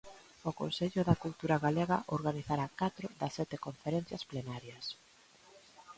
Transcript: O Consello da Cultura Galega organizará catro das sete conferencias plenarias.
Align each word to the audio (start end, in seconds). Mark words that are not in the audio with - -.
O 0.49 0.51
Consello 0.61 1.01
da 1.05 1.19
Cultura 1.23 1.57
Galega 1.65 1.97
organizará 2.17 2.65
catro 2.81 3.07
das 3.19 3.35
sete 3.37 3.57
conferencias 3.65 4.23
plenarias. 4.31 4.85